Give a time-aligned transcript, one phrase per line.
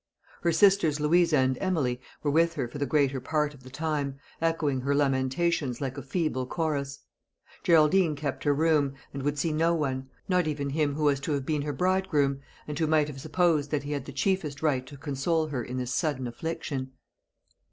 [0.41, 4.17] Her sisters Louisa and Emily were with her for the greater part of the time,
[4.41, 7.01] echoing her lamentations like a feeble chorus.
[7.63, 11.33] Geraldine kept her room, and would see no one not even him who was to
[11.33, 14.87] have been her bridegroom, and who might have supposed that he had the chiefest right
[14.87, 16.93] to console her in this sudden affliction.